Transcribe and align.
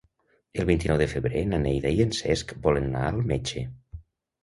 El 0.63 0.67
vint-i-nou 0.69 0.99
de 1.01 1.09
febrer 1.11 1.45
na 1.51 1.61
Neida 1.67 1.93
i 1.99 2.03
en 2.09 2.17
Cesc 2.23 2.57
volen 2.67 2.91
anar 2.91 3.07
al 3.15 3.25
metge. 3.37 3.69